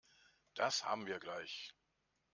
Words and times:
Das 0.55 0.83
haben 0.83 1.05
wir 1.05 1.19
gleich. 1.19 1.75